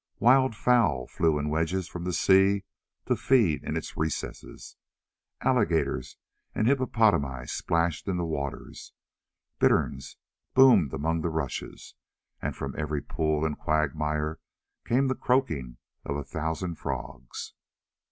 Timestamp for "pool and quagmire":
13.03-14.39